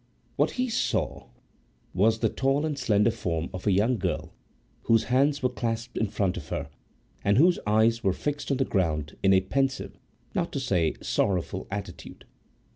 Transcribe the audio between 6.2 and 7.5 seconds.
of her, and